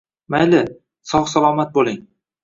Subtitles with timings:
[0.35, 0.61] Mayli,
[1.09, 2.01] sog‘-salomat bo‘ling.